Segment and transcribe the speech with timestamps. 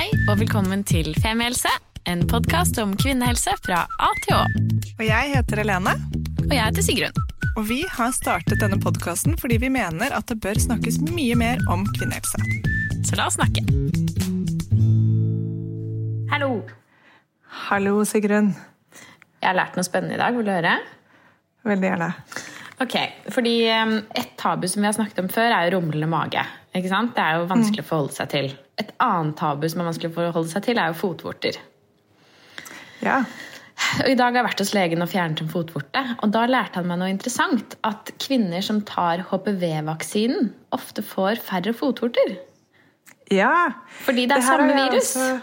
[0.00, 1.68] Hei og velkommen til Femihelse,
[2.08, 4.38] en podkast om kvinnehelse fra A til Å.
[4.94, 5.92] Og jeg heter Helene,
[6.46, 7.18] Og jeg heter Sigrun.
[7.50, 11.60] og vi har startet denne podkasten fordi vi mener at det bør snakkes mye mer
[11.68, 12.40] om kvinnehelse.
[13.04, 13.60] Så la oss snakke.
[16.32, 16.62] Hallo.
[17.68, 18.54] Hallo, Sigrun.
[19.42, 20.32] Jeg har lært noe spennende i dag.
[20.32, 20.78] Vil du høre?
[21.68, 22.10] Veldig gjerne.
[22.80, 22.96] Ok,
[23.36, 26.48] fordi Et tabu som vi har snakket om før, er jo rumlende mage.
[26.72, 27.12] Ikke sant?
[27.12, 28.52] Det er jo vanskelig å forholde seg til.
[28.80, 31.58] Et annet tabu som er vanskelig å forholde seg til, er jo fotvorter.
[33.04, 33.22] Ja.
[34.02, 36.02] Og I dag har jeg vært hos legen og fjernet en fotvorte.
[36.20, 37.76] Og da lærte han meg noe interessant.
[37.86, 42.36] At kvinner som tar HPV-vaksinen, ofte får færre fotvorter.
[43.30, 43.72] ja.
[44.04, 45.16] Fordi det er det samme virus.
[45.16, 45.40] også-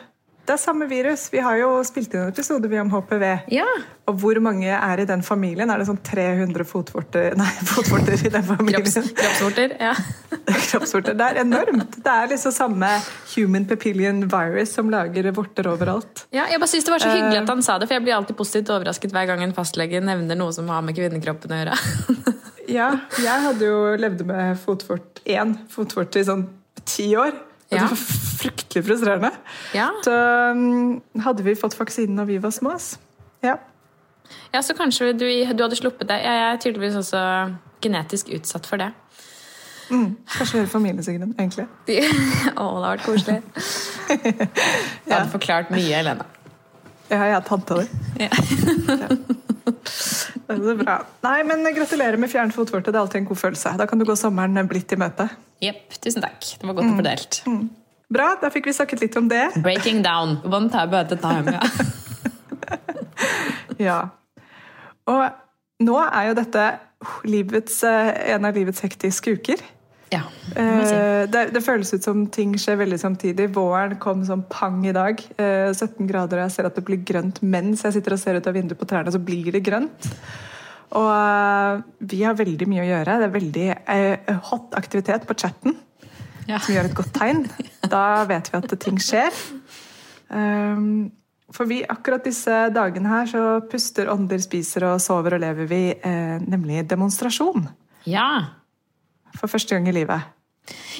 [0.48, 1.26] Det er samme virus.
[1.34, 3.24] Vi har jo spilt inn en episode om HPV.
[3.52, 3.66] Ja.
[4.08, 5.68] Og hvor mange er i den familien?
[5.68, 8.86] Er det sånn 300 fotvorter Nei, fotvorter i den familien?
[8.86, 9.76] Kropps, kroppsvorter.
[9.82, 9.92] Ja.
[10.70, 11.18] Kroppsvorter.
[11.20, 11.98] Det er enormt.
[12.00, 12.94] Det er liksom samme
[13.34, 16.24] human papillion virus som lager vorter overalt.
[16.32, 16.48] ja.
[16.48, 18.40] Jeg bare synes det var så hyggelig at han sa det, for jeg blir alltid
[18.40, 21.82] positivt overrasket hver gang en fastlege nevner noe som har med kvinnekroppen å gjøre.
[22.68, 26.42] Ja, jeg hadde jo levd med fotvort, én fotvort i sånn
[26.84, 27.32] ti år.
[27.70, 27.82] Ja.
[27.82, 28.00] Det var
[28.42, 29.32] fryktelig frustrerende.
[29.76, 29.90] Ja.
[30.06, 30.14] Så
[30.52, 32.78] um, hadde vi fått vaksinen når vi var små.
[33.44, 33.58] Ja.
[34.54, 36.22] ja, så kanskje du, du hadde sluppet det.
[36.24, 37.20] Jeg er tydeligvis også
[37.84, 38.94] genetisk utsatt for det.
[39.90, 41.36] Kanskje hele familien, Sigrun.
[41.40, 41.68] egentlig.
[42.60, 43.42] Å, det har vært koselig.
[45.08, 46.26] Det hadde forklart mye, Helene.
[47.08, 47.88] Ja, jeg er tanta di.
[48.20, 48.30] Ja.
[50.48, 50.94] Det er bra.
[51.26, 52.92] Nei, men Gratulerer med fjern fotvorte.
[52.92, 53.74] Det er alltid en god følelse.
[53.80, 55.28] Da kan du gå sommeren blidt i møte.
[55.64, 56.40] Jepp, tusen takk.
[56.40, 57.42] Det var godt å fordelt.
[57.48, 57.66] Mm.
[58.14, 59.44] Bra, da fikk vi snakket litt om det.
[59.60, 60.38] Breaking down.
[60.48, 61.58] One time at a time.
[61.58, 61.64] Ja.
[63.78, 63.98] Ja.
[65.08, 66.64] Og nå er jo dette
[67.30, 69.62] livets, eh, en av livets hektiske uker.
[70.14, 70.22] Ja
[70.54, 70.96] det si.
[70.96, 73.50] Eh, Det, det føles ut som ting skjer veldig samtidig.
[73.56, 75.20] Våren kom som pang i dag.
[75.38, 78.38] Eh, 17 grader, og jeg ser at det blir grønt mens jeg sitter og ser
[78.40, 79.12] ut av vinduet på trærne.
[79.12, 80.08] Så blir det grønt.
[80.96, 83.18] Og eh, vi har veldig mye å gjøre.
[83.20, 85.76] Det er veldig eh, hot aktivitet på chatten,
[86.48, 86.62] Ja.
[86.64, 87.44] som gjør et godt tegn.
[87.92, 89.36] Da vet vi at ting skjer.
[90.30, 91.12] Um,
[91.56, 95.82] for vi, akkurat disse dagene her så puster, ånder, spiser og sover og lever vi
[95.96, 97.68] eh, nemlig demonstrasjon.
[98.08, 98.30] ja.
[99.38, 100.34] For første gang i livet.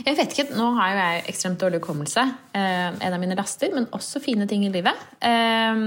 [0.06, 2.24] Jeg vet ikke, Nå har jo jeg ekstremt dårlig hukommelse.
[2.56, 4.96] Eh, en av mine laster, men også fine ting i livet.
[5.20, 5.82] Eh,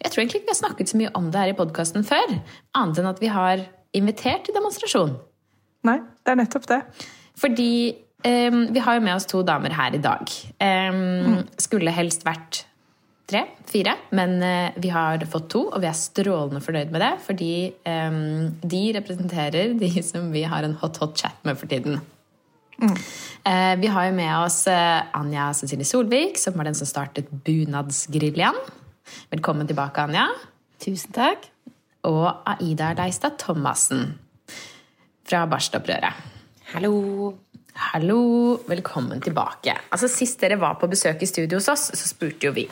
[0.00, 2.38] jeg tror egentlig ikke vi har snakket så mye om det her i podkasten før.
[2.78, 5.18] Annet enn at vi har invitert til demonstrasjon.
[5.84, 6.80] Nei, det er nettopp det.
[7.42, 7.70] Fordi
[8.24, 10.32] eh, vi har jo med oss to damer her i dag.
[10.62, 11.02] Eh,
[11.60, 12.64] Skulle helst vært
[13.30, 17.12] tre, fire, men eh, vi har fått to, og vi er strålende fornøyd med det.
[17.26, 17.52] Fordi
[17.86, 22.00] um, de representerer de som vi har en hot, hot chat med for tiden.
[22.82, 27.30] Eh, vi har jo med oss eh, Anja Cecilie Solvik, som var den som startet
[27.46, 28.58] Bunadsgeriljaen.
[29.30, 30.26] Velkommen tilbake, Anja.
[30.82, 31.46] Tusen takk.
[32.08, 34.16] Og Aida Leistad Thomassen
[35.28, 36.18] fra Barstopprøret.
[36.72, 36.94] Hallo.
[37.72, 39.72] Hallo, velkommen tilbake.
[39.88, 42.66] Altså Sist dere var på besøk i studio hos oss, så spurte jo vi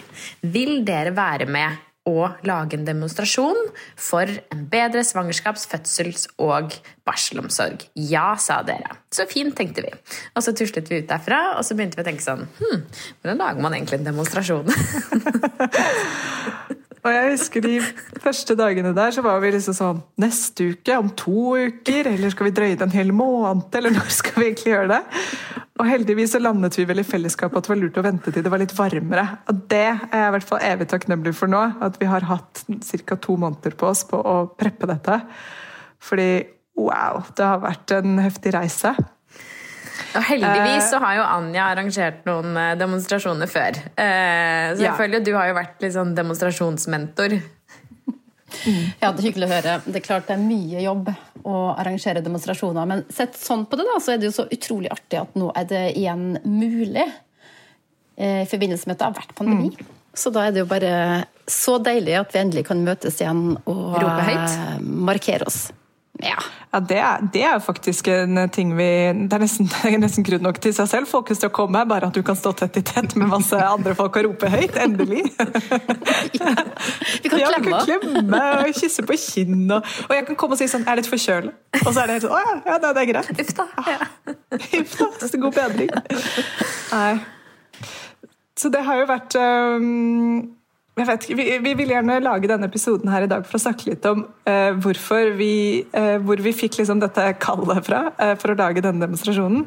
[0.45, 3.57] Vil dere være med å lage en demonstrasjon
[3.97, 6.73] for en bedre svangerskaps-, fødsels- og
[7.07, 7.85] barselomsorg.
[7.95, 8.97] Ja, sa dere.
[9.13, 9.93] Så fint, tenkte vi.
[10.35, 12.85] Og så tuslet vi ut derfra, og så begynte vi å tenke sånn hm,
[13.21, 14.69] Hvordan lager man egentlig en demonstrasjon?
[17.01, 17.77] Og jeg husker de
[18.21, 20.99] første dagene der, så var vi liksom sånn Neste uke?
[21.01, 22.11] Om to uker?
[22.13, 23.71] Eller skal vi drøye det en hel måned?
[23.79, 25.01] Eller når skal vi egentlig gjøre det?
[25.81, 28.45] Og heldigvis så landet vi vel i fellesskap at det var lurt å vente til
[28.45, 29.25] det var litt varmere.
[29.49, 31.63] Og det er jeg i hvert fall evig takknemlig for nå.
[31.81, 33.17] At vi har hatt ca.
[33.17, 35.23] to måneder på oss på å preppe dette.
[36.05, 36.31] Fordi
[36.77, 38.93] wow, det har vært en heftig reise.
[40.17, 43.77] Og heldigvis så har jo Anja arrangert noen eh, demonstrasjoner før.
[43.95, 44.97] Eh, Så jeg Ja.
[44.99, 47.41] føler jo du har jo vært litt sånn demonstrasjonsmentor.
[49.01, 49.75] Ja, det er hyggelig å høre.
[49.87, 51.13] Det er klart det er mye jobb
[51.47, 54.91] å arrangere demonstrasjoner, men sett sånn på det, da, så er det jo så utrolig
[54.91, 57.07] artig at nå er det igjen mulig.
[58.19, 59.71] eh, I forbindelse med at det har vært pandemi.
[60.13, 63.95] Så da er det jo bare så deilig at vi endelig kan møtes igjen og
[64.03, 64.51] Rope høyt.
[64.59, 65.71] eh, markere oss.
[66.25, 66.39] Ja.
[66.71, 68.87] Ja, det er, det er faktisk en ting vi
[69.27, 71.15] Det er nesten, det er nesten grunn nok til seg selv.
[71.19, 73.97] Oss til å komme, bare at du kan stå tett i tett med masse andre
[73.99, 74.79] folk og rope høyt.
[74.79, 75.25] Endelig.
[76.31, 76.39] Vi
[77.31, 79.67] kan Ja, vi kan klemme og kysse på kinn.
[79.67, 81.57] Og, og jeg kan komme og si sånn Jeg er litt forkjøla.
[81.83, 83.35] Og så er det helt sånn Å ja, ja det, det er greit.
[83.43, 83.69] Uff da.
[83.91, 83.99] Ja.
[84.71, 85.93] Huff da, så god bedring.
[86.95, 87.13] Nei.
[88.61, 90.60] Så det har jo vært øhm,
[91.01, 93.63] jeg vet ikke, vi, vi vil gjerne lage denne episoden her i dag for å
[93.63, 95.55] snakke litt om eh, hvorfor vi,
[95.97, 99.65] eh, hvor vi fikk liksom dette kallet fra eh, for å lage denne demonstrasjonen.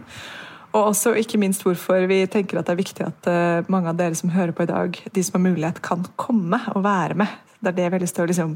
[0.74, 3.98] Og også ikke minst hvorfor vi tenker at det er viktig at uh, mange av
[4.00, 7.36] dere som hører på i dag, de som har mulighet, kan komme og være med.
[7.62, 8.56] Det er det jeg har lyst til å liksom,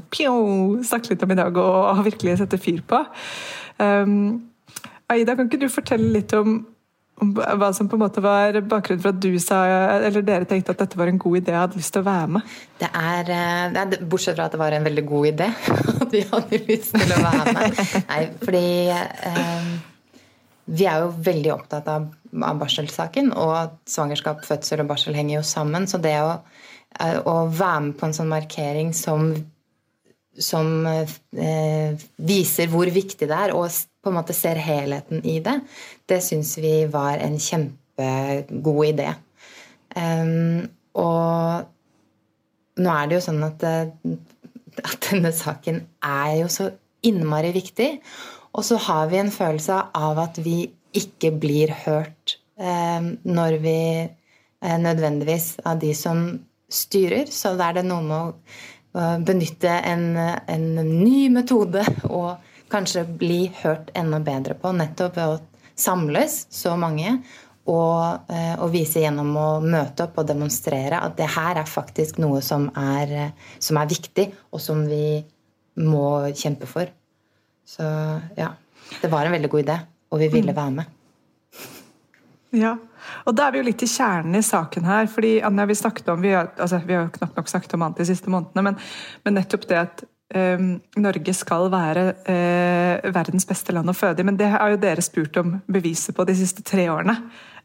[0.90, 3.04] snakke litt om i dag og, og virkelig sette fyr på.
[3.78, 4.50] Um,
[5.14, 6.58] Aida, kan ikke du fortelle litt om,
[7.18, 9.64] hva som på en måte var bakgrunnen for at du sa,
[10.06, 12.30] eller dere tenkte at dette var en god idé og hadde lyst til å være
[12.36, 12.56] med?
[12.78, 15.48] Det er, eh, det er Bortsett fra at det var en veldig god idé
[16.04, 17.82] at vi hadde lyst til å være med.
[18.12, 19.72] Nei, fordi eh,
[20.78, 22.08] vi er jo veldig opptatt av,
[22.44, 25.90] av barselsaken, og svangerskap, fødsel og barsel henger jo sammen.
[25.90, 26.38] Så det å,
[27.00, 29.32] eh, å være med på en sånn markering som,
[30.38, 33.72] som eh, viser hvor viktig det er, og
[34.04, 35.58] på en måte ser helheten i det,
[36.08, 39.12] det syns vi var en kjempegod idé.
[39.98, 40.68] Um,
[40.98, 41.68] og
[42.78, 43.92] nå er det jo sånn at, eh,
[44.84, 46.70] at denne saken er jo så
[47.08, 47.90] innmari viktig.
[48.58, 50.64] Og så har vi en følelse av at vi
[50.98, 56.28] ikke blir hørt um, når vi eh, nødvendigvis av de som
[56.70, 57.30] styrer.
[57.32, 58.34] Så da er det noe med å
[58.98, 60.68] benytte en, en,
[61.04, 62.40] ny metode og
[62.72, 65.38] kanskje bli hørt enda bedre på, nettopp ved å
[65.78, 67.18] samles så mange
[67.68, 72.22] og, eh, og, vise gjennom å møte opp og demonstrere at det her er faktisk
[72.24, 75.20] noe som er, som er viktig, og som vi
[75.84, 76.88] må kjempe for.
[77.68, 77.84] Så
[78.40, 78.54] ja.
[79.02, 79.76] Det var en veldig god idé,
[80.16, 80.58] og vi ville mm.
[80.58, 80.94] være med.
[82.56, 82.78] Ja,
[83.28, 85.10] og da er vi jo litt i kjernen i saken her.
[85.12, 88.00] fordi Anja, vi snakket om, vi har, altså, vi har knapt nok snakket om annet
[88.00, 88.80] de siste månedene, men,
[89.26, 94.26] men nettopp det at Norge skal være uh, verdens beste land å føde i.
[94.28, 97.16] Men det har jo dere spurt om beviset på de siste tre årene.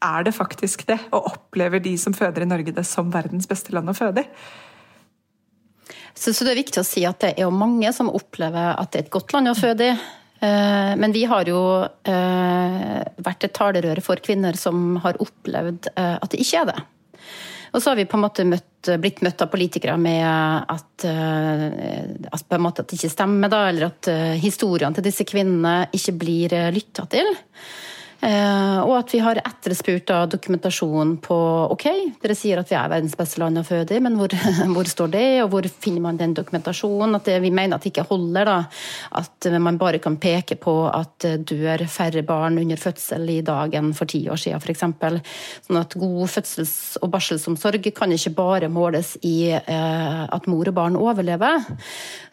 [0.03, 1.01] Er det faktisk det?
[1.11, 4.31] Og opplever de som føder i Norge det som verdens beste land å føde i?
[6.15, 8.93] Så, så, det er viktig å si at det er jo mange som opplever at
[8.93, 9.95] det er et godt land å føde i.
[10.43, 16.17] Eh, men vi har jo eh, vært et talerøre for kvinner som har opplevd eh,
[16.19, 16.79] at det ikke er det.
[17.73, 22.45] Og så har vi på en måte møtt, blitt møtt av politikere med at, at,
[22.45, 24.11] på en måte at det ikke stemmer, da, eller at
[24.43, 27.33] historiene til disse kvinnene ikke blir lytta til.
[28.23, 31.37] Eh, og at vi har etterspurt dokumentasjon på
[31.75, 31.87] ok,
[32.23, 34.31] dere sier at vi er verdens beste land å føde i, men hvor,
[34.77, 37.19] hvor, står det, og hvor finner man den dokumentasjonen?
[37.19, 38.59] At det, vi mener at det ikke holder, da.
[39.19, 43.91] At man bare kan peke på at dør færre barn under fødsel i dag enn
[43.99, 44.87] for ti år siden, f.eks.
[45.67, 50.79] Sånn at god fødsels- og barselsomsorg kan ikke bare måles i eh, at mor og
[50.79, 51.59] barn overlever.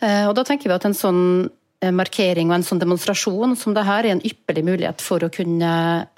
[0.06, 1.24] Eh, og da tenker vi at en sånn
[1.95, 5.69] markering og en sånn demonstrasjon som det her er en ypperlig mulighet for å kunne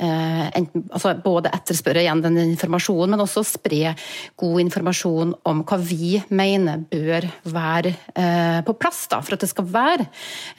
[0.02, 3.94] eh, enten, altså både etterspørre igjen den informasjonen, men også spre
[4.42, 9.52] god informasjon om hva vi mener bør være eh, på plass da, for at det
[9.52, 10.08] skal være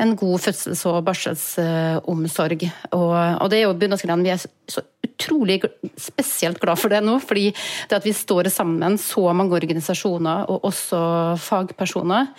[0.02, 2.66] en god fødsels- og barselsomsorg.
[2.92, 5.58] Og, og, det er jo bunadskrinet vi er så utrolig
[5.98, 10.68] spesielt glad for det nå, fordi det at vi står sammen, så mange organisasjoner og
[10.70, 11.02] også
[11.42, 12.30] fagpersoner,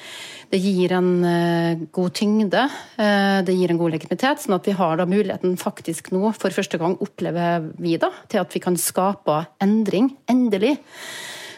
[0.53, 4.41] det gir en god tyngde, uh, det gir en god legitimitet.
[4.43, 8.43] Sånn at vi har da muligheten faktisk nå, for første gang opplever vi da, til
[8.43, 10.13] at vi kan skape endring.
[10.31, 10.77] Endelig.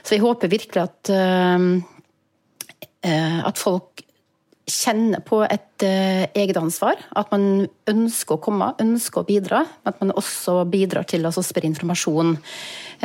[0.06, 1.82] Så jeg håper virkelig at, uh,
[3.46, 4.06] at folk
[4.66, 6.98] kjenner på et eget ansvar.
[7.14, 9.60] At man ønsker å komme, ønsker å bidra.
[9.86, 12.34] At man også bidrar til å spre informasjon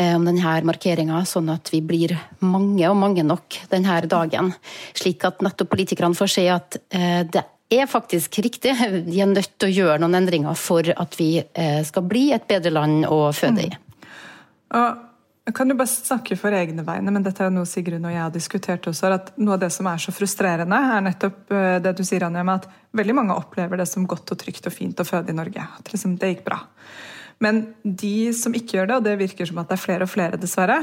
[0.01, 4.55] om denne markeringa, sånn at vi blir mange og mange nok denne dagen.
[4.97, 8.75] Slik at nettopp politikerne får se at det er faktisk riktig.
[9.07, 11.37] Vi er nødt til å gjøre noen endringer for at vi
[11.87, 13.71] skal bli et bedre land å føde i.
[13.71, 13.87] Mm.
[14.81, 14.99] Og
[15.55, 18.33] kan jo bare snakke for egne vegne, men dette er noe Sigrun og jeg har
[18.35, 19.13] diskutert også.
[19.15, 22.45] at Noe av det som er så frustrerende, er nettopp eh, det du sier, Anja,
[22.55, 25.65] at veldig mange opplever det som godt og trygt og fint å føde i Norge.
[25.79, 26.61] At liksom, det gikk bra.
[27.41, 30.13] Men de som ikke gjør det, og det virker som at det er flere og
[30.13, 30.83] flere, dessverre,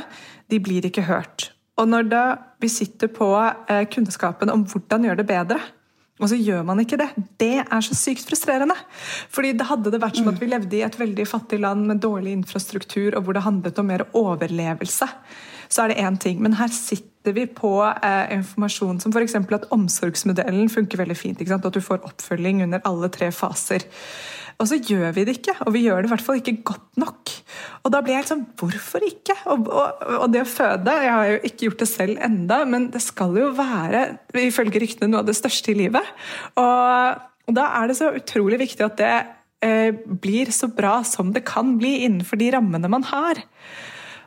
[0.50, 1.51] de blir ikke hørt.
[1.77, 2.24] Og når da
[2.62, 5.62] vi sitter på eh, kunnskapen om hvordan gjøre det bedre,
[6.17, 7.09] og så gjør man ikke det.
[7.38, 8.75] Det er så sykt frustrerende.
[9.33, 12.01] Fordi det hadde det vært som at vi levde i et veldig fattig land med
[12.01, 15.09] dårlig infrastruktur, og hvor det handlet om mer overlevelse,
[15.69, 16.41] så er det én ting.
[16.41, 19.36] Men her sitter vi på eh, informasjon som f.eks.
[19.36, 21.43] at omsorgsmodellen funker veldig fint.
[21.43, 23.86] At du får oppfølging under alle tre faser.
[24.57, 26.97] Og så gjør vi det ikke, og vi gjør det i hvert fall ikke godt
[26.97, 27.33] nok.
[27.85, 29.35] Og da blir jeg helt sånn Hvorfor ikke?
[29.53, 32.89] Og, og, og, det å føde Jeg har jo ikke gjort det selv enda, men
[32.93, 34.03] det skal jo være,
[34.41, 36.13] ifølge ryktene, noe av det største i livet.
[36.57, 39.13] Og, og da er det så utrolig viktig at det
[39.65, 43.45] eh, blir så bra som det kan bli innenfor de rammene man har.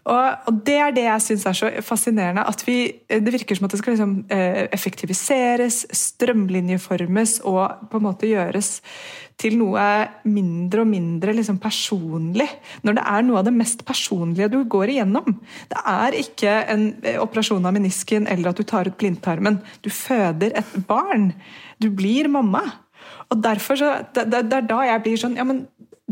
[0.05, 2.45] Og, og, det er det jeg syns er så fascinerende.
[2.47, 8.07] at vi, Det virker som at det skal liksom, eh, effektiviseres, strømlinjeformes og på en
[8.07, 8.81] måte gjøres
[9.41, 9.85] til noe
[10.29, 12.49] mindre og mindre liksom personlig.
[12.85, 15.41] Når det er noe av det mest personlige du går igjennom.
[15.71, 19.61] Det er ikke en eh, operasjon av menisken eller at du tar ut blindtarmen.
[19.85, 21.33] Du føder et barn.
[21.81, 22.65] Du blir mamma.
[23.31, 25.65] Og derfor så, det, det, det er da jeg blir sånn ja, men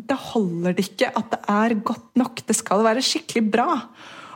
[0.07, 2.45] det holder det ikke at det er godt nok.
[2.47, 3.69] Det skal være skikkelig bra.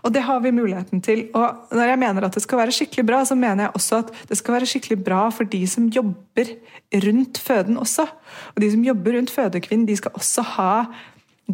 [0.02, 1.28] Og det har vi muligheten til.
[1.38, 4.10] Og når jeg mener at det skal være skikkelig bra, så mener jeg også at
[4.28, 6.56] det skal være skikkelig bra for de som jobber
[7.06, 8.08] rundt føden også.
[8.54, 10.72] Og de som jobber rundt fødekvinnen, de skal også ha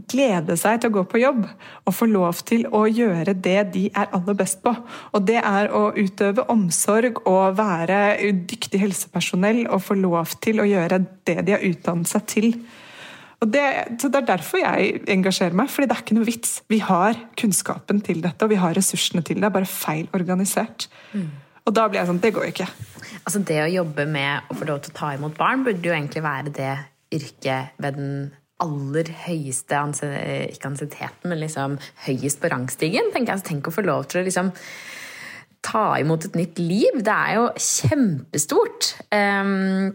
[0.09, 3.87] glede seg til å gå på jobb og få lov til å gjøre det de
[3.89, 4.73] er aller best på.
[5.13, 10.69] Og det er å utøve omsorg og være dyktig helsepersonell og få lov til å
[10.69, 12.53] gjøre det de har utdannet seg til.
[13.39, 13.65] Og det,
[14.03, 16.57] så det er derfor jeg engasjerer meg, fordi det er ikke noe vits.
[16.71, 19.45] Vi har kunnskapen til dette, og vi har ressursene til det.
[19.45, 20.89] Det er bare feil organisert.
[21.13, 21.29] Mm.
[21.69, 22.69] Og da blir jeg sånn Det går jo ikke.
[23.21, 25.95] Altså Det å jobbe med å få lov til å ta imot barn burde jo
[25.95, 26.75] egentlig være det
[27.15, 28.13] yrket ved den
[28.59, 29.79] aller høyeste
[30.51, 31.77] ikke ansienniteten, men liksom
[32.09, 33.13] høyest på rangstigen.
[33.15, 34.51] Tenk, altså, tenk å få lov til å liksom
[35.63, 36.99] ta imot et nytt liv.
[37.07, 38.91] Det er jo kjempestort.
[39.15, 39.95] Um,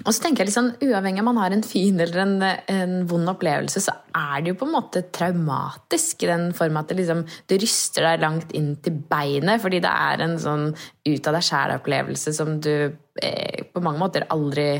[0.00, 3.28] og så tenker jeg sånn, Uavhengig om man har en fin eller en, en, vond
[3.28, 7.22] opplevelse, så er det jo på en måte traumatisk i den form at det, liksom,
[7.50, 11.46] det ryster deg langt inn til beinet, fordi det er en sånn ut av deg
[11.48, 14.70] sjæl-opplevelse som du eh, på mange måter aldri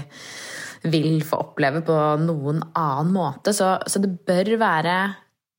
[0.89, 3.53] vil få oppleve på noen annen måte.
[3.55, 4.97] Så, så det bør være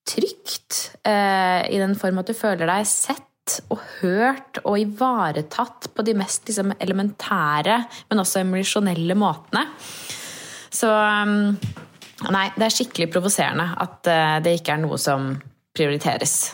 [0.10, 3.30] trygt eh, i den form at du føler deg sett
[3.74, 7.78] og hørt og ivaretatt på de mest liksom, elementære,
[8.10, 9.68] men også emosjonelle måtene.
[10.74, 11.56] Så um,
[12.32, 15.34] Nei, det er skikkelig provoserende at uh, det ikke er noe som
[15.76, 16.54] prioriteres.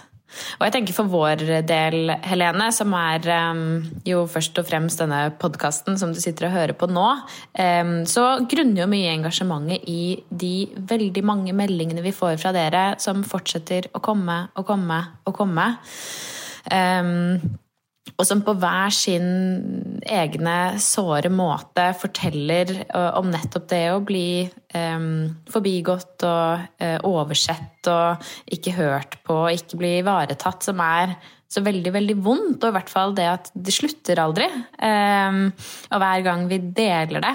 [0.60, 3.62] Og jeg tenker for vår del, Helene, som er um,
[4.08, 7.06] jo først og fremst denne podkasten som du sitter og hører på nå,
[7.60, 10.54] um, så grunner jo mye engasjementet i de
[10.90, 15.72] veldig mange meldingene vi får fra dere, som fortsetter å komme og komme og komme.
[16.70, 17.58] Um,
[18.20, 19.28] og som på hver sin
[20.04, 24.44] egne såre måte forteller uh, om nettopp det å bli
[24.76, 31.16] um, forbigått og uh, oversett og ikke hørt på ikke bli ivaretatt, som er
[31.50, 32.62] så veldig, veldig vondt.
[32.62, 34.46] Og i hvert fall det at det slutter aldri.
[34.78, 35.48] Um,
[35.90, 37.34] og hver gang vi deler det,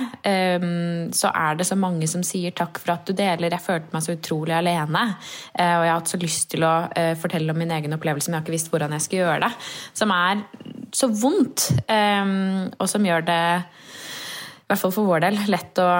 [0.63, 3.51] um, så er det så mange som sier takk for at du deler.
[3.51, 5.05] Jeg følte meg så utrolig alene.
[5.59, 8.31] Uh, og jeg har hatt så lyst til å uh, fortelle om min egen opplevelse,
[8.31, 9.53] men jeg har ikke visst hvordan jeg skal gjøre det.
[9.99, 10.45] Som er
[10.95, 13.45] så vondt, um, og som gjør det,
[14.65, 15.91] i hvert fall for vår del, lett å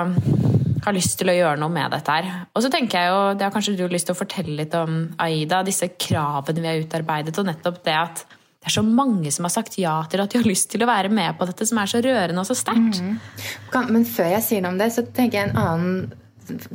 [0.85, 2.31] har lyst til å gjøre noe med dette her.
[2.55, 5.03] Og så tenker jeg jo, Det har kanskje du lyst til å fortelle litt om,
[5.23, 8.25] Aida, disse kravene vi har utarbeidet, og nettopp det at
[8.65, 10.89] det er så mange som har sagt ja til at de har lyst til å
[10.89, 13.03] være med på dette, som er så rørende og så sterkt.
[13.05, 13.91] Mm.
[13.93, 15.99] Men før jeg sier noe om det, så tenker jeg en annen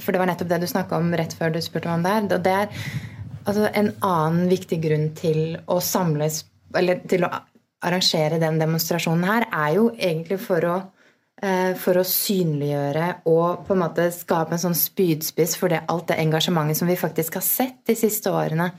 [0.02, 2.28] For det var nettopp det du snakka om rett før du spurte om det her.
[2.38, 2.70] Og det er
[3.44, 6.44] altså, en annen viktig grunn til å samles
[6.78, 7.34] Eller til å
[7.86, 10.78] arrangere den demonstrasjonen her, er jo egentlig for å
[11.80, 16.18] for å synliggjøre og på en måte skape en sånn spydspiss for det, alt det
[16.20, 18.74] engasjementet som vi faktisk har sett de siste årene.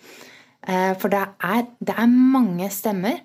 [0.69, 3.23] Eh, for det er, det er mange stemmer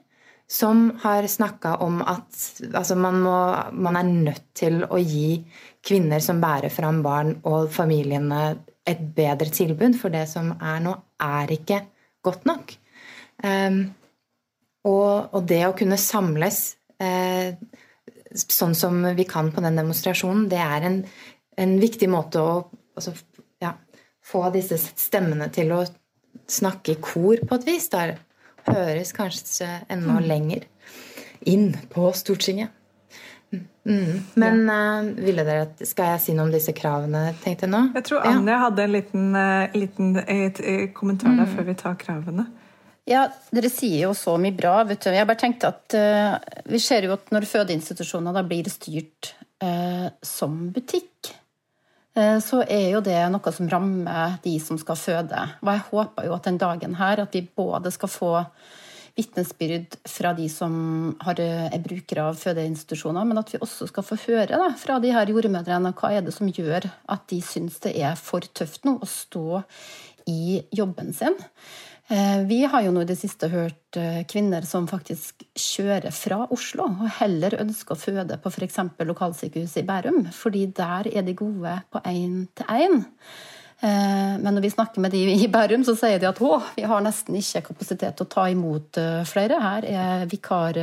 [0.48, 2.38] som har snakka om at
[2.70, 3.36] altså man, må,
[3.74, 5.42] man, er nødt til å gi
[5.86, 8.44] kvinner som bærer fram barn og familiene
[8.86, 10.94] et bedre tilbud, for det som er nå,
[11.26, 11.80] er ikke
[12.26, 12.76] godt nok.
[13.42, 13.80] Um,
[14.86, 16.76] og, det å kunne samles
[18.36, 21.02] sånn som vi kan på den demonstrasjonen, det er en,
[21.58, 22.54] en viktig måte å
[22.98, 23.16] altså,
[23.64, 23.74] ja,
[24.26, 25.84] få disse stemmene til å
[26.52, 27.90] snakke i kor på et vis.
[27.94, 28.10] Da
[28.66, 30.26] høres kanskje enda mm.
[30.26, 30.66] lenger
[31.50, 32.74] inn på Stortinget.
[33.86, 34.24] Mm.
[34.34, 37.28] Men uh, ville dere at, skal jeg si noe om disse kravene?
[37.44, 37.82] tenkte jeg nå?
[37.96, 38.62] Jeg tror Anja ja.
[38.66, 41.54] hadde en liten, uh, liten et, et kommentar der mm.
[41.54, 42.48] før vi tar kravene.
[43.06, 44.80] Ja, Dere sier jo så mye bra.
[44.84, 45.12] vet du.
[45.14, 50.72] Jeg bare tenkte at uh, Vi ser jo at når fødeinstitusjoner blir styrt uh, som
[50.74, 51.30] butikk,
[52.18, 55.46] uh, så er jo det noe som rammer de som skal føde.
[55.62, 58.34] Og jeg håper jo at den dagen her at vi både skal få
[59.16, 60.74] vitnesbyrd fra de som
[61.24, 65.14] har, er brukere av fødeinstitusjoner, men at vi også skal få høre da, fra de
[65.16, 68.98] her jordmødrene hva er det som gjør at de syns det er for tøft nå
[69.00, 69.62] å stå
[70.28, 71.38] i jobben sin.
[72.08, 76.44] Eh, vi har jo nå i det siste hørt eh, kvinner som faktisk kjører fra
[76.54, 78.78] Oslo og heller ønsker å føde på f.eks.
[79.10, 83.02] lokalsykehuset i Bærum, fordi der er de gode på én til én.
[83.82, 86.86] Eh, men når vi snakker med de i Bærum, så sier de at å, vi
[86.86, 89.58] har nesten ikke kapasitet til å ta imot flere.
[89.66, 90.78] Her er vikar,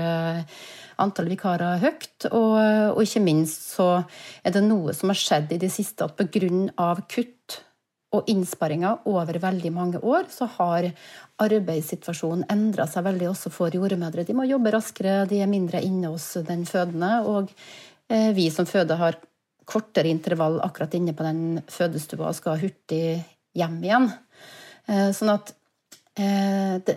[0.99, 2.33] antallet vikarer høyt.
[2.33, 2.59] Og,
[2.97, 3.93] og, ikke minst så
[4.43, 6.97] er det noe som har skjedd i det siste, at pga.
[7.07, 7.63] kutt
[8.13, 10.91] og innsparinger over veldig mange år, så har
[11.43, 14.27] arbeidssituasjonen endra seg veldig også for jordmødre.
[14.29, 17.15] De må jobbe raskere, de er mindre inne hos den fødende.
[17.25, 17.49] Og
[18.37, 19.17] vi som føder har
[19.65, 23.23] kortere intervall akkurat inne på den fødestua og skal hurtig
[23.57, 24.09] hjem igjen.
[24.91, 25.53] Eh, sånn at
[26.19, 26.97] eh, det,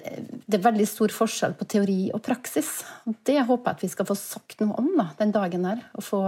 [0.58, 2.78] er veldig stor forskjell på teori og praksis.
[3.06, 5.84] Det håper jeg at vi skal få sagt noe om da, den dagen her.
[5.96, 6.24] Og få,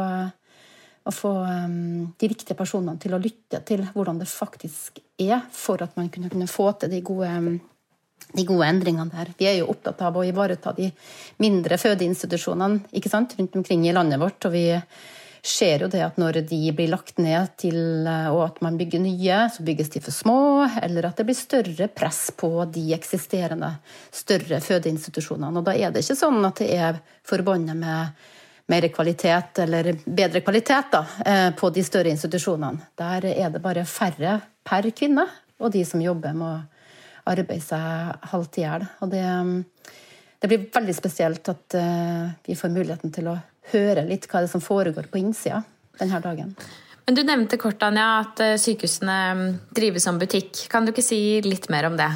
[1.08, 5.82] og få um, de riktige personene til å lytte til hvordan det faktisk er, for
[5.84, 7.32] at man kunne, kunne få til de gode,
[8.34, 9.32] de gode endringene der.
[9.40, 10.92] Vi er jo opptatt av å ivareta de
[11.44, 13.06] mindre fødeinstitusjonene
[13.40, 14.46] rundt omkring i landet vårt.
[14.46, 14.68] og vi
[15.48, 19.02] ser jo det at når de blir lagt ned til, eh, og at man bygger
[19.04, 20.40] nye, så bygges de for små,
[20.84, 23.74] eller at det blir større press på de eksisterende
[24.12, 25.62] større fødeinstitusjonene.
[25.62, 28.26] Og da er det ikke sånn at det er forbundet med
[28.67, 32.89] mer kvalitet eller bedre kvalitet da, eh, på de større institusjonene.
[33.00, 35.27] Der er det bare færre per kvinne,
[35.59, 36.51] og de som jobber, må
[37.27, 38.88] arbeide seg halvt i hjel.
[39.03, 39.24] Og det,
[40.39, 43.38] det blir veldig spesielt at eh, vi får muligheten til å
[43.74, 45.63] høre litt hva det som foregår på innsida
[46.00, 46.53] denne dagen.
[47.07, 49.45] Men Du nevnte kort Anja, at eh, sykehusene mm,
[49.75, 50.67] drives som butikk.
[50.71, 52.09] Kan du ikke si litt mer om det?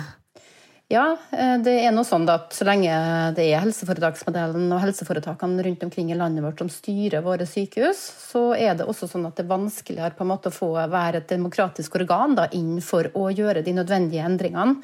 [0.91, 2.91] Ja, eh, det er noe sånn at så lenge
[3.37, 8.49] det er helseforetaksmodellen og helseforetakene rundt omkring i landet vårt som styrer våre sykehus, så
[8.57, 11.31] er det også sånn at det er vanskeligere på en måte å få være et
[11.31, 14.81] demokratisk organ da, inn for å gjøre de nødvendige endringene.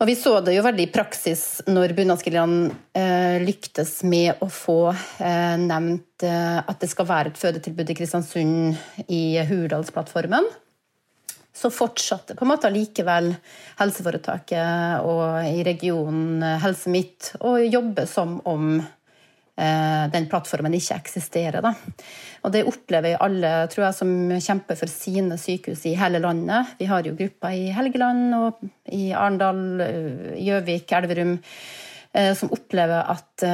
[0.00, 4.94] Og Vi så det jo veldig i praksis når bunadsgeriljaen eh, lyktes med å få
[4.94, 10.48] eh, nevnt eh, at det skal være et fødetilbud i Kristiansund i Hurdalsplattformen.
[11.60, 13.34] Så fortsatte på en måte likevel
[13.80, 18.80] helseforetaket og i regionen eh, Helse Midt å jobbe som om
[19.60, 21.60] Eh, den plattformen ikke eksisterer.
[21.60, 21.74] Da.
[22.46, 26.76] Og Det opplever alle tror jeg, som kjemper for sine sykehus i hele landet.
[26.78, 31.38] Vi har jo grupper i Helgeland og i Arendal, eh, Gjøvik, Elverum
[32.10, 33.44] som opplever at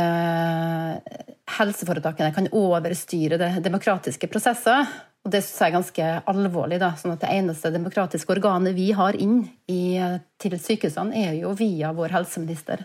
[1.47, 4.89] helseforetakene kan overstyre det demokratiske prosesser.
[5.27, 6.79] Og Det synes jeg er ganske alvorlig.
[6.79, 6.93] Da.
[6.97, 9.99] sånn at Det eneste demokratiske organet vi har inn i,
[10.39, 12.85] til sykehusene, er jo via vår helseminister.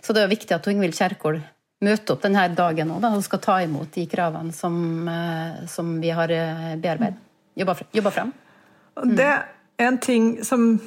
[0.00, 1.40] Så det er viktig at Ingvild Kjerkol
[1.84, 5.98] møter opp denne dagen og, da, og skal ta imot de kravene som, eh, som
[6.00, 7.20] vi har eh, bearbeidet.
[7.56, 8.32] Jobba frem.
[8.96, 9.16] Mm.
[9.16, 10.80] Det er en ting som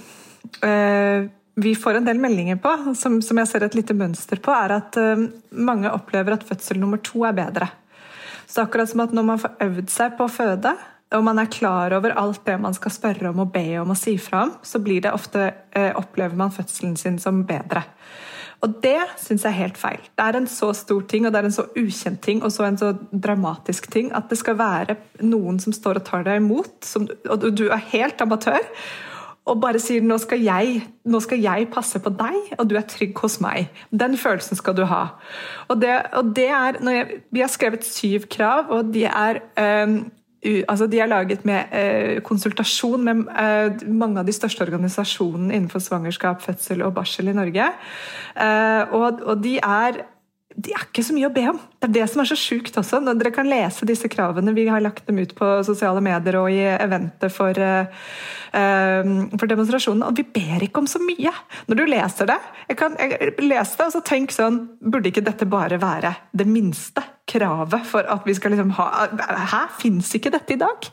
[0.65, 1.29] eh,
[1.61, 4.75] vi får en del meldinger på, som, som, jeg ser et lite mønster på, er
[4.79, 7.69] at uh, mange opplever at fødsel nummer to er bedre.
[8.49, 10.73] Så akkurat som at når man får øvd seg på å føde,
[11.15, 13.97] og man er klar over alt det man skal spørre om og be om og
[13.97, 17.85] si fra om, så blir det ofte, uh, opplever man fødselen sin som bedre.
[18.59, 20.01] Og det syns jeg er helt feil.
[20.19, 22.65] Det er en så stor ting, og det er en så ukjent ting og så
[22.67, 26.73] en så dramatisk ting at det skal være noen som står og tar deg imot,
[26.83, 28.59] som, og du er helt amatør,
[29.49, 32.85] og bare sier nå skal, jeg, 'nå skal jeg passe på deg, og du er
[32.87, 33.67] trygg hos meg'.
[33.91, 35.03] Den følelsen skal du ha.
[35.67, 39.41] Og det, og det er, jeg, Vi har skrevet syv krav, og de er
[39.85, 40.11] um,
[40.45, 45.79] altså de er laget med uh, konsultasjon med uh, mange av de største organisasjonene innenfor
[45.79, 47.65] svangerskap, fødsel og barsel i Norge.
[48.35, 50.03] Uh, og, og de er
[50.59, 51.59] de er ikke så mye å be om.
[51.79, 52.99] Det er det som er så sjukt også.
[53.03, 54.51] Når dere kan lese disse kravene.
[54.57, 58.09] Vi har lagt dem ut på sosiale medier og i eventet for, uh,
[59.37, 60.03] for demonstrasjonen.
[60.07, 61.31] Og vi ber ikke om så mye.
[61.69, 65.23] Når du leser det Jeg kan jeg lese det og så tenk sånn Burde ikke
[65.25, 69.07] dette bare være det minste kravet for at vi skal liksom ha
[69.53, 70.89] Hæ, fins ikke dette i dag?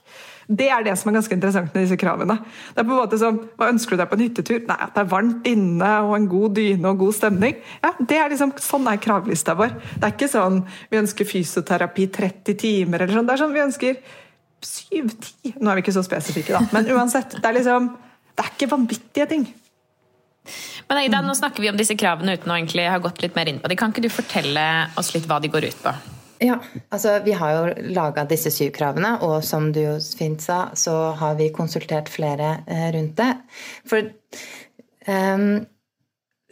[0.46, 2.36] Det er det som er ganske interessant med disse kravene.
[2.70, 4.60] Det er på en måte som, Hva ønsker du deg på en hyttetur?
[4.68, 7.58] Nei, At det er varmt inne og en god dyne og god stemning.
[7.82, 9.74] Ja, det er liksom, Sånn er kravlista vår.
[9.96, 13.26] Det er ikke sånn vi ønsker fysioterapi 30 timer eller sånn.
[13.26, 14.00] Det er sånn vi ønsker
[14.62, 15.56] 7-10.
[15.58, 16.62] Nå er vi ikke så spesifikke, da.
[16.74, 17.38] Men uansett.
[17.40, 17.90] Det er liksom,
[18.36, 19.46] det er ikke vanvittige ting.
[20.86, 23.50] Men Ida, nå snakker vi om disse kravene uten å egentlig ha gått litt mer
[23.50, 23.78] inn på dem.
[23.80, 24.66] Kan ikke du fortelle
[24.98, 25.94] oss litt hva de går ut på?
[26.42, 26.58] Ja,
[26.92, 31.14] altså vi har jo laga disse syv kravene, og som du jo fint sa, så
[31.16, 33.30] har vi konsultert flere eh, rundt det.
[33.88, 34.10] For
[35.08, 35.64] um,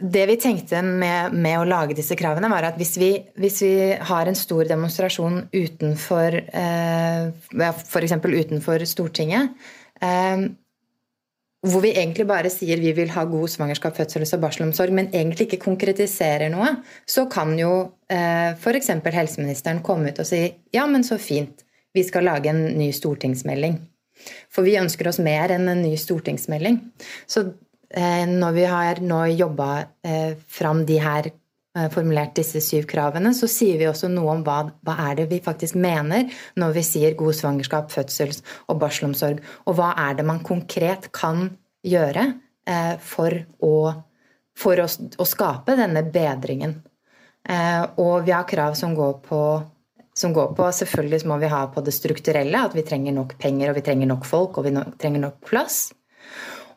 [0.01, 3.75] det vi tenkte med, med, å lage disse kravene, var at hvis vi, hvis vi
[4.09, 7.29] har en stor demonstrasjon utenfor eh,
[7.71, 8.17] F.eks.
[8.25, 9.53] utenfor Stortinget,
[10.01, 10.49] eh,
[11.65, 15.49] hvor vi egentlig bare sier vi vil ha god svangerskap, fødsels- og barselomsorg, men egentlig
[15.49, 16.71] ikke konkretiserer noe,
[17.09, 17.73] så kan jo
[18.13, 18.93] eh, f.eks.
[19.15, 20.43] helseministeren komme ut og si
[20.75, 23.79] ja, men så fint, vi skal lage en ny stortingsmelding.
[24.53, 26.81] For vi ønsker oss mer enn en ny stortingsmelding.
[27.27, 27.47] Så
[27.91, 29.71] eh, når vi har nå jobba
[30.07, 31.31] eh, fram de her
[31.91, 35.41] formulert disse syv kravene, så sier vi også noe om hva, hva er det vi
[35.43, 36.29] faktisk mener
[36.61, 39.43] når vi sier god svangerskap, fødsels- og barselomsorg.
[39.67, 41.49] Og hva er det man konkret kan
[41.85, 42.29] gjøre
[42.71, 43.75] eh, for, å,
[44.57, 46.79] for å, å, skape denne bedringen.
[47.45, 49.45] Eh, og vi har krav som går på
[50.15, 53.73] som går på Selvfølgelig må vi ha på det strukturelle, at vi trenger nok penger
[53.73, 55.89] og vi trenger nok folk og vi trenger nok plass.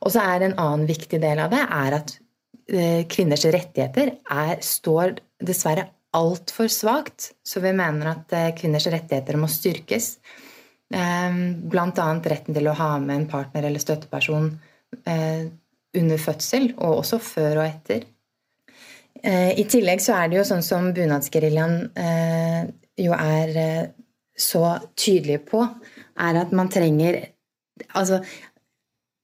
[0.02, 2.27] Og så er en annen viktig del av det er at eh,
[2.68, 7.32] kvinners rettigheter er, står dessverre altfor svakt.
[7.46, 10.18] Så vi mener at eh, kvinners rettigheter må styrkes.
[10.88, 12.08] Bl.a.
[12.32, 14.46] retten til å ha med en partner eller støtteperson
[15.98, 18.06] under fødsel, og også før og etter.
[19.24, 22.60] Eh, I tillegg så er det jo sånn som bunadsgeriljaen eh,
[23.02, 23.88] jo er eh,
[24.38, 25.64] så tydelig på,
[26.28, 27.26] er at man trenger
[27.94, 28.18] Altså,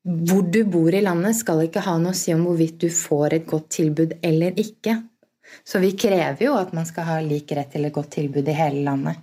[0.03, 3.37] hvor du bor i landet skal ikke ha noe å si om hvorvidt du får
[3.37, 4.97] et godt tilbud eller ikke.
[5.63, 8.57] Så vi krever jo at man skal ha lik rett til et godt tilbud i
[8.57, 9.21] hele landet.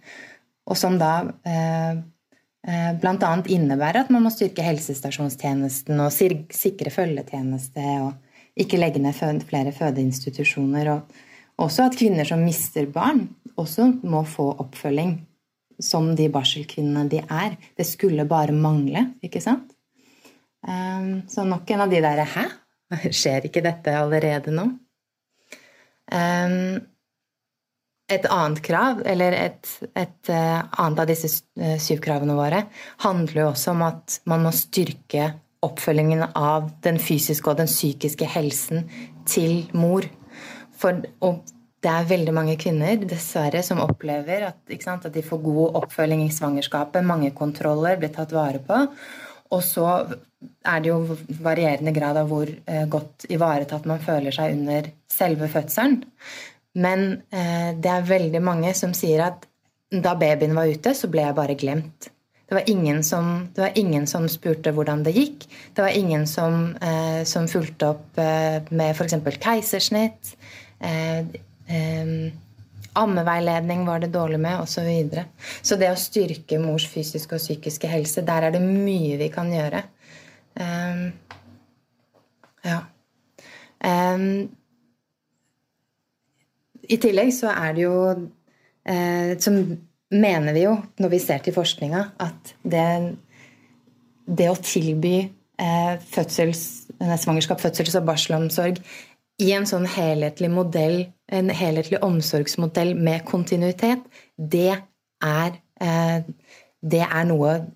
[0.71, 1.14] Og som da
[1.45, 2.01] eh,
[3.01, 3.33] bl.a.
[3.45, 7.87] innebærer at man må styrke helsestasjonstjenesten og sikre følgetjeneste.
[8.07, 8.12] og
[8.61, 9.16] ikke legge ned
[9.47, 10.90] flere fødeinstitusjoner.
[10.90, 15.19] Og også at kvinner som mister barn, også må få oppfølging
[15.81, 17.57] som de barselkvinnene de er.
[17.77, 19.73] Det skulle bare mangle, ikke sant?
[20.68, 22.46] Ehm, så nok en av de derre Hæ?
[23.14, 24.66] Skjer ikke dette allerede nå?
[26.12, 26.81] Ehm,
[28.11, 32.64] et annet krav, eller et, et eh, annet av disse eh, syv kravene våre,
[33.05, 35.31] handler jo også om at man må styrke
[35.62, 38.88] oppfølgingen av den fysiske og den psykiske helsen
[39.29, 40.09] til mor.
[40.81, 41.44] For, og
[41.85, 46.25] det er veldig mange kvinner dessverre som opplever at, sant, at, de får god oppfølging
[46.27, 47.07] i svangerskapet.
[47.07, 48.83] Mange kontroller blir tatt vare på.
[49.55, 49.87] Og så
[50.40, 55.48] er det jo varierende grad av hvor eh, godt ivaretatt man føler seg under selve
[55.53, 56.00] fødselen.
[56.81, 59.46] Men eh, det er veldig mange som sier at
[59.90, 62.11] da babyen var ute, så ble jeg bare glemt.
[62.50, 65.46] Det var ingen som, var ingen som spurte hvordan det gikk.
[65.74, 68.20] Det var ingen som, eh, som fulgte opp
[68.70, 69.18] med f.eks.
[69.42, 70.35] keisersnitt.
[72.98, 74.81] Ammeveiledning var det dårlig med, osv.
[74.81, 75.24] Så, videre.
[75.62, 79.53] så det å styrke mors fysiske og psykiske helse, der er det mye vi kan
[79.55, 79.85] gjøre.
[80.59, 81.05] Um,
[82.65, 82.81] ja.
[83.81, 84.49] Um,
[86.91, 89.61] I tillegg så er det jo uh, som
[90.11, 92.87] mener vi jo, når vi ser til forskninga, at det,
[94.27, 96.65] det, å tilby eh, fødsels,
[96.99, 98.81] svangerskap, fødsels- og barselomsorg
[99.41, 104.03] i en sånn helhetlig modell, en helhetlig omsorgsmodell med kontinuitet,
[104.37, 106.27] det er, eh,
[106.83, 107.69] det er noe eh,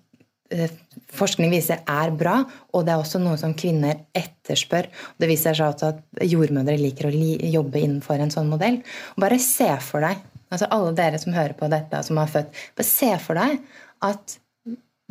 [1.15, 2.37] forskning viser er bra,
[2.73, 4.91] og det er også noe som kvinner etterspør.
[5.17, 8.81] Det viser seg at jordmødre liker å jobbe innenfor en sånn modell.
[9.17, 10.21] Bare se for deg
[10.53, 12.51] Altså alle dere som hører på dette, som har født.
[12.77, 13.57] Bare se for deg
[14.05, 14.37] at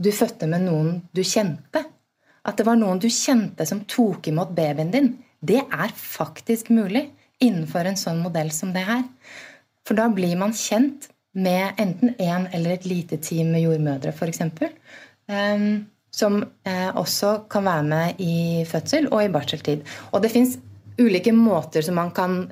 [0.01, 1.85] du fødte med noen du kjente.
[2.45, 5.11] At det var noen du kjente som tok imot babyen din.
[5.45, 7.09] Det er faktisk mulig
[7.43, 9.03] innenfor en sånn modell som det her.
[9.85, 14.41] For da blir man kjent med enten én eller et lite team med jordmødre, f.eks.
[15.27, 15.85] Ehm,
[16.15, 19.83] som eh, også kan være med i fødsel og i barseltid.
[20.13, 20.59] Og det fins
[21.01, 22.45] ulike måter som man kan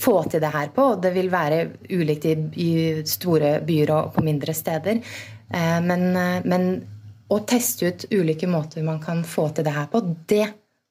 [0.00, 0.86] få til det her på.
[0.94, 2.24] og Det vil være ulikt
[2.56, 2.70] i
[3.04, 5.02] store byer og på mindre steder.
[5.52, 6.70] Eh, men, eh, men
[7.30, 10.46] å teste ut ulike måter man kan få til det her på, det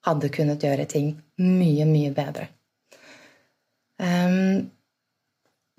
[0.06, 2.48] hadde kunnet gjøre ting mye, mye bedre.
[4.00, 4.70] Um,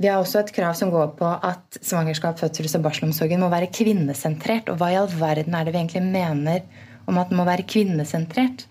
[0.01, 3.69] vi har også et krav som går på at svangerskap, fødsels- og barselomsorgen må være
[3.69, 4.71] kvinnesentrert.
[4.73, 6.63] Og hva i all verden er det vi egentlig mener
[7.11, 8.65] om at den må være kvinnesentrert?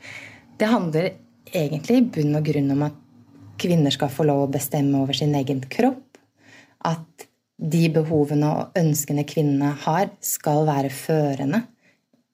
[0.58, 1.12] Det handler
[1.54, 2.98] egentlig i bunn og grunn om at
[3.62, 6.18] kvinner skal få lov å bestemme over sin egen kropp.
[6.90, 7.28] At
[7.60, 11.68] de behovene og ønskene kvinnene har, skal være førende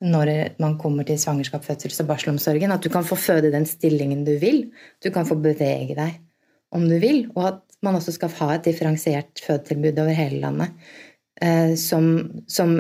[0.06, 0.32] når
[0.62, 2.72] man kommer til svangerskap, fødsels- og barselomsorgen.
[2.72, 4.70] At du kan få føde den stillingen du vil.
[5.04, 6.20] Du kan få bevege deg
[6.76, 7.26] om du vil.
[7.36, 10.72] Og at man også skal ha et differensiert fødetilbud over hele landet.
[11.42, 12.06] Eh, som,
[12.48, 12.78] som,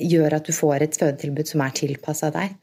[0.00, 2.54] gjør at du får et fødetilbud som er tilpassa deg.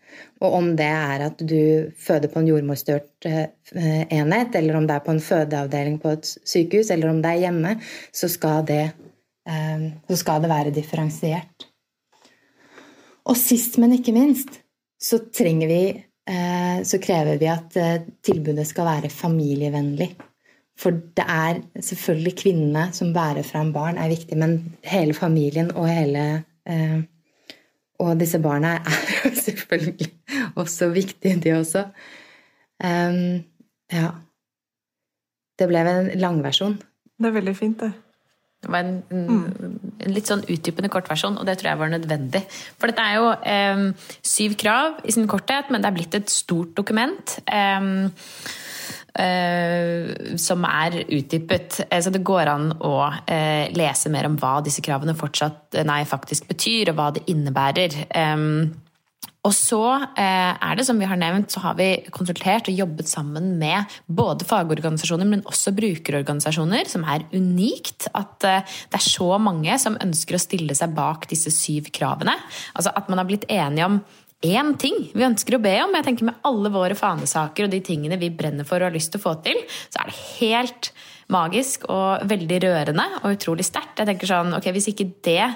[0.41, 4.95] Og om det er at du føder på en jordmorstørt eh, enhet, eller om det
[4.95, 7.75] er på en fødeavdeling på et sykehus, eller om det er hjemme,
[8.09, 8.81] så skal det,
[9.45, 11.69] eh, så skal det være differensiert.
[13.29, 14.61] Og sist, men ikke minst,
[15.01, 15.85] så trenger vi
[16.25, 17.75] så krever vi at
[18.25, 20.07] tilbudet skal være familievennlig.
[20.79, 25.87] For det er selvfølgelig kvinnene som bærer fram barn, er viktig, men hele familien og
[25.89, 27.01] hele, eh,
[27.99, 30.09] Og disse barna er jo selvfølgelig
[30.55, 31.85] også viktige, de også.
[32.83, 33.43] Um,
[33.93, 34.09] ja.
[35.59, 36.75] Det ble en langversjon.
[37.15, 37.93] Det er veldig fint, det.
[38.65, 42.41] Det var en, en, en, litt sånn utdypende kortversjon, og det tror jeg var nødvendig.
[42.81, 46.33] For dette er jo eh, syv krav i sin korthet, men det er blitt et
[46.33, 47.37] stort dokument.
[47.45, 48.64] Eh, eh,
[49.15, 51.81] som er utdypet.
[51.89, 52.95] Eh, så det går an å
[53.31, 57.95] eh, lese mer om hva disse kravene fortsatt, nei, faktisk betyr, og hva det innebærer.
[59.45, 59.81] Og så
[60.17, 63.93] eh, er det, som vi har nevnt, så har vi konsultert og jobbet sammen med
[64.07, 68.09] både fagorganisasjoner, men også brukerorganisasjoner, som er unikt.
[68.17, 72.33] At eh, det er så mange som ønsker å stille seg bak disse syv kravene.
[72.73, 73.99] Altså at man har blitt enige om
[74.43, 75.95] én ting vi ønsker å be om.
[75.95, 79.13] Jeg tenker Med alle våre fanesaker og de tingene vi brenner for og har lyst
[79.13, 80.91] til å få til, så er det helt
[81.31, 83.97] magisk og veldig rørende og utrolig sterkt.
[83.97, 85.55] Jeg tenker sånn, ok, Hvis ikke det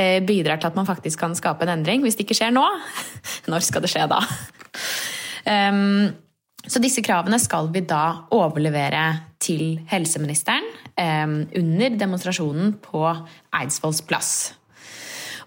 [0.00, 2.04] Eh, bidrar til at man faktisk kan skape en endring.
[2.04, 2.64] Hvis det ikke skjer nå,
[3.50, 4.20] når skal det skje da?
[5.50, 6.12] Um,
[6.60, 9.04] så disse kravene skal vi da overlevere
[9.42, 13.02] til helseministeren um, under demonstrasjonen på
[13.56, 14.32] Eidsvolls plass.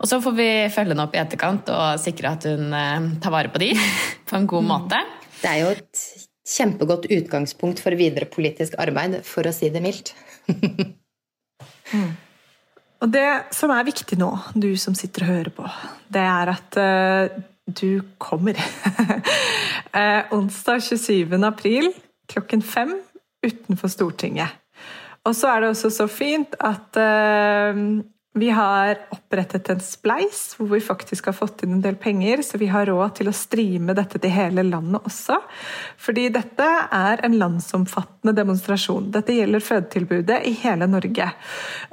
[0.03, 3.31] Og så får vi følge henne opp i etterkant og sikre at hun uh, tar
[3.31, 3.71] vare på de
[4.29, 4.99] på en god måte.
[5.39, 6.03] Det er jo et
[6.53, 10.11] kjempegodt utgangspunkt for videre politisk arbeid, for å si det mildt.
[11.95, 12.11] mm.
[13.03, 15.71] Og det som er viktig nå, du som sitter og hører på,
[16.11, 18.59] det er at uh, du kommer.
[18.59, 21.31] uh, onsdag 27.
[21.47, 21.93] april
[22.31, 22.97] klokken fem
[23.43, 24.59] utenfor Stortinget.
[25.23, 27.79] Og så er det også så fint at uh,
[28.33, 32.57] vi har opprettet en spleis hvor vi faktisk har fått inn en del penger, så
[32.57, 35.37] vi har råd til å streame dette til hele landet også.
[36.01, 36.65] Fordi dette
[36.97, 39.11] er en landsomfattende demonstrasjon.
[39.13, 41.27] Dette gjelder fødetilbudet i hele Norge.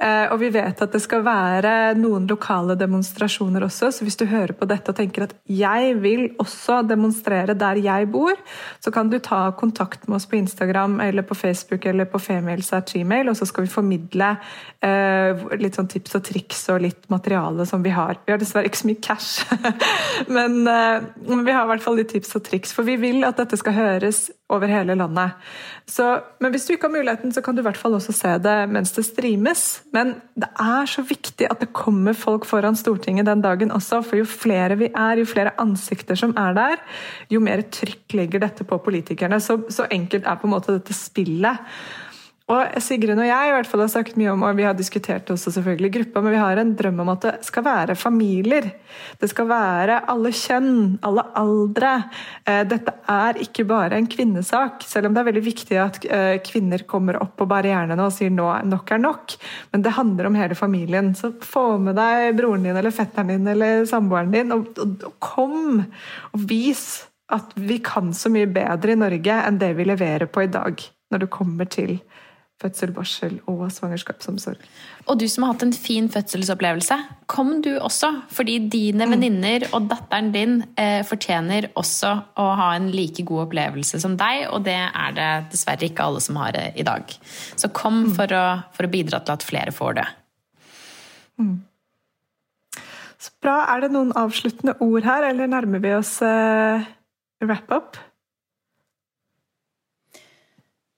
[0.01, 4.25] Eh, og vi vet at det skal være noen lokale demonstrasjoner også, så hvis du
[4.31, 8.33] hører på dette og tenker at jeg vil også demonstrere der jeg bor,
[8.81, 13.29] så kan du ta kontakt med oss på Instagram eller på Facebook eller på females.gmail,
[13.29, 14.33] og så skal vi formidle
[14.81, 18.19] eh, litt sånn tips og triks og litt materiale som vi har.
[18.25, 19.45] Vi har dessverre ikke så mye cash,
[20.35, 22.75] men, men, vi har i hvert fall litt tips og triks.
[22.75, 25.37] For vi vil at dette skal høres over hele landet.
[25.87, 26.05] Så,
[26.43, 28.57] men hvis du ikke har muligheten, så kan du i hvert fall også se det
[28.71, 29.63] mens det streames.
[29.95, 34.01] Men det er så viktig at det kommer folk foran Stortinget den dagen også.
[34.05, 36.85] For jo flere vi er, jo flere ansikter som er der,
[37.31, 39.39] jo mer trykk legger dette på politikerne.
[39.43, 41.67] Så, så enkelt er på en måte dette spillet.
[42.51, 45.29] Og Sigrun og jeg i hvert fall har sagt mye om, og vi har diskutert
[45.31, 48.67] også selvfølgelig i gruppa, men vi har en drøm om at det skal være familier.
[49.21, 51.93] Det skal være alle kjønn, alle aldre.
[52.43, 56.33] Eh, dette er ikke bare en kvinnesak, selv om det er veldig viktig at eh,
[56.43, 59.37] kvinner kommer opp på barrierene og sier nå nok er nok.
[59.71, 61.13] Men det handler om hele familien.
[61.15, 65.15] Så få med deg broren din eller fetteren din eller samboeren din, og, og, og
[65.23, 65.85] kom
[66.33, 70.43] og vis at vi kan så mye bedre i Norge enn det vi leverer på
[70.43, 72.01] i dag, når det kommer til
[72.61, 74.61] fødsel, barsel og svangerskapsomsorg.
[75.09, 76.97] Og du som har hatt en fin fødselsopplevelse,
[77.31, 78.11] kom du også.
[78.33, 79.15] Fordi dine mm.
[79.15, 84.45] venninner og datteren din eh, fortjener også å ha en like god opplevelse som deg,
[84.51, 87.17] og det er det dessverre ikke alle som har det i dag.
[87.55, 88.13] Så kom mm.
[88.19, 88.45] for, å,
[88.75, 90.07] for, å, bidra til at flere får det.
[91.41, 91.57] Mm.
[93.21, 93.57] Så bra.
[93.73, 96.87] Er det noen avsluttende ord her, eller nærmer vi oss eh,
[97.41, 97.99] wrap-up?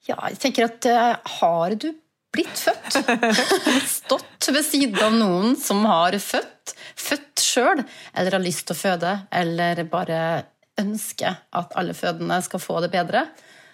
[0.03, 1.93] Ja, jeg tenker at uh, har du
[2.33, 2.97] blitt født?
[3.99, 8.81] Stått ved siden av noen som har født, født sjøl, eller har lyst til å
[8.81, 10.19] føde, eller bare
[10.81, 13.27] ønsker at alle fødende skal få det bedre,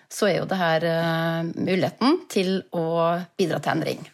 [0.09, 2.85] så er jo det her uh, muligheten til å
[3.39, 4.07] bidra til endring.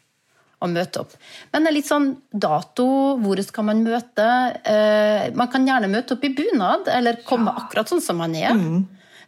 [0.63, 1.13] Og møte opp.
[1.51, 2.87] Men det er litt sånn dato,
[3.19, 4.27] hvor skal man møte?
[4.63, 7.65] Uh, man kan gjerne møte opp i bunad, eller komme ja.
[7.65, 8.55] akkurat sånn som man er.
[8.55, 8.85] Mm.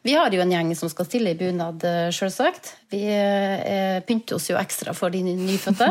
[0.08, 2.70] Vi har jo en gjeng som skal stille i bunad, eh, sjølsagt.
[2.94, 5.90] Vi eh, pynter oss jo ekstra for de nyfødte.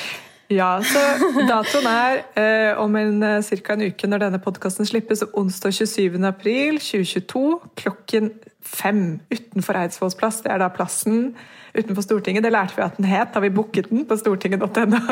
[0.58, 1.02] ja, så
[1.48, 3.74] datoen er eh, om en eh, ca.
[3.74, 6.14] en uke når denne podkasten slippes, onsdag 27.
[6.30, 7.42] april 2022
[7.82, 8.30] klokken
[8.62, 10.44] fem utenfor Eidsvolls plass.
[10.46, 11.32] Det er da plassen
[11.74, 12.46] utenfor Stortinget.
[12.46, 15.02] Det lærte vi at den het da vi booket den på stortinget.no.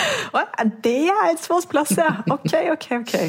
[0.84, 2.18] det er Eidsvolls plass, ja!
[2.28, 3.20] Ok, ok, ok.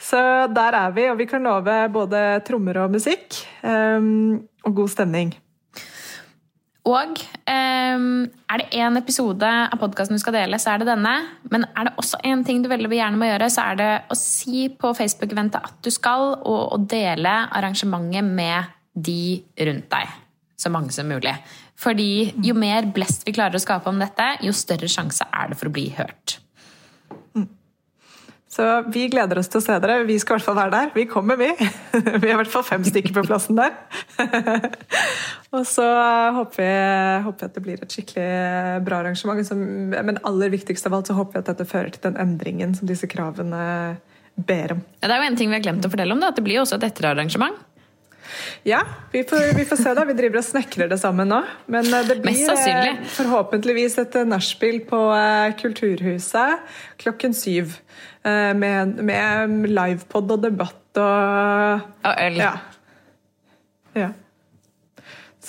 [0.00, 0.20] Så
[0.54, 3.36] der er vi, og vi kan love både trommer og musikk.
[3.62, 5.34] Um, og god stemning.
[6.88, 11.12] Og um, er det én episode av podkasten du skal dele, så er det denne.
[11.52, 14.16] Men er det også én ting du veldig gjerne må gjøre, så er det å
[14.16, 20.16] si på Facebook-eventet at du skal, og, og dele arrangementet med de rundt deg.
[20.60, 21.36] Så mange som mulig.
[21.80, 25.60] Fordi jo mer blest vi klarer å skape om dette, jo større sjanse er det
[25.60, 26.40] for å bli hørt.
[28.50, 30.00] Så vi gleder oss til å se dere.
[30.08, 30.88] Vi skal i hvert fall være der.
[30.96, 31.52] Vi kommer, vi.
[32.22, 33.76] Vi er i hvert fall fem stykker på plassen der.
[35.54, 35.86] Og så
[36.34, 36.72] håper vi,
[37.26, 39.54] håper jeg at det blir et skikkelig bra arrangement.
[39.94, 42.90] Men aller viktigst av alt så håper vi at dette fører til den endringen som
[42.90, 43.62] disse kravene
[44.34, 44.82] ber om.
[44.98, 46.46] Ja, det er jo en ting vi har glemt å fortelle om, da, at det
[46.46, 47.58] blir jo også et etterarrangement.
[48.66, 48.80] Ja,
[49.12, 50.04] vi får, vi får, se da.
[50.08, 51.40] Vi driver og snekrer det sammen nå.
[51.72, 57.78] Men eh, det blir eh, forhåpentligvis et nachspiel på eh, Kulturhuset klokken syv.
[58.20, 62.34] Med, med livepod og debatt og Og øl.
[62.36, 62.50] Ja.
[63.96, 64.10] ja.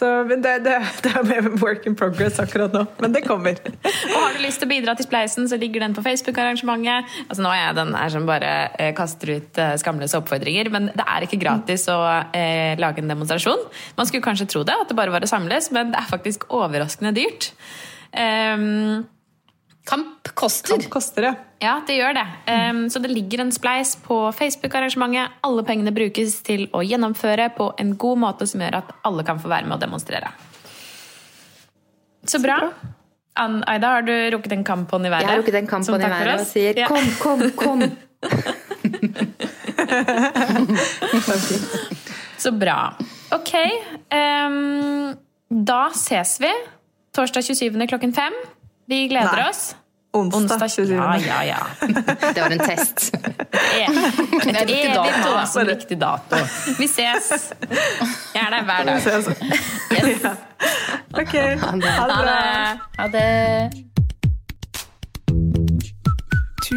[0.02, 3.60] Så det, det, det, er work in progress akkurat nå, men det kommer.
[3.62, 7.12] og Har du lyst til å bidra til Spleisen, så ligger den på Facebook-arrangementet.
[7.28, 10.90] Altså Nå er jeg den her som bare eh, kaster ut eh, skamløse oppfordringer, men
[10.96, 12.00] det er ikke gratis å
[12.34, 13.62] eh, lage en demonstrasjon.
[14.00, 16.50] Man skulle kanskje tro det, at det bare var å samles, men det er faktisk
[16.50, 17.52] overraskende dyrt.
[18.12, 19.06] Um,
[19.86, 20.76] Kamp koster.
[20.76, 21.34] Kamp koster, ja.
[21.62, 22.26] Ja, det gjør det.
[22.48, 25.30] Um, så det ligger en spleis på Facebook-arrangementet.
[25.46, 29.42] Alle pengene brukes til å gjennomføre på en god måte som gjør at alle kan
[29.42, 30.30] få være med og demonstrere.
[32.30, 32.58] Så bra.
[33.42, 35.22] Ann Aida, har du rukket en kamphånd i været?
[35.26, 36.88] Jeg har rukket en kamphånd i været og sier ja.
[36.92, 37.82] kom, kom, kom!
[42.42, 42.94] Så bra.
[43.32, 43.54] Ok.
[44.14, 45.16] Um,
[45.50, 46.50] da ses vi
[47.16, 47.88] torsdag 27.
[47.88, 48.34] klokken fem.
[48.92, 49.50] Vi gleder Nei.
[49.50, 49.76] oss.
[50.14, 50.96] Onsdag 27.
[50.96, 51.58] Ja, ja, ja.
[52.36, 53.16] Det var en test.
[54.48, 55.60] En evig dato.
[55.60, 56.36] En riktig dato.
[56.80, 57.54] Vi ses.
[58.34, 59.00] Jeg er der hver dag.
[59.00, 60.28] Yes.
[61.22, 61.34] Ok.
[61.34, 61.90] Ha det.
[61.90, 62.80] Ha det.
[62.98, 63.91] Ha det.